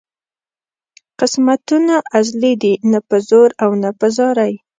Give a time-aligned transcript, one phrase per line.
[1.19, 4.53] قسمتونه ازلي دي نه په زور او نه په زارۍ.